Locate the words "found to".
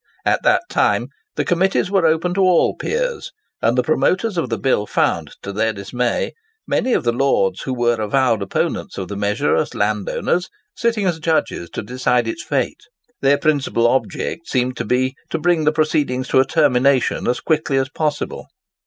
4.87-5.53